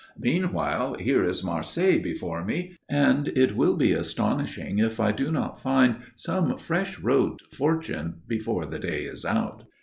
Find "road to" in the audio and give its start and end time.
6.99-7.55